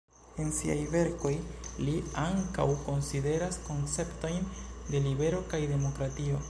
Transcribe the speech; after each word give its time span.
En 0.43 0.47
siaj 0.59 0.77
verkoj 0.93 1.33
li 1.89 1.93
ankaŭ 2.23 2.67
konsideras 2.89 3.63
konceptojn 3.69 4.53
de 4.61 5.05
libero 5.09 5.49
kaj 5.55 5.63
demokratio. 5.77 6.39